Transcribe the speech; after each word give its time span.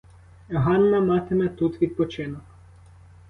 Ганна 0.49 1.01
матиме 1.01 1.49
тут 1.49 1.81
відпочинок. 1.81 2.41